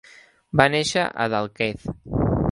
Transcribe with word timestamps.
Va 0.61 0.65
néixer 0.75 1.03
a 1.25 1.27
Dalkeith. 1.33 1.85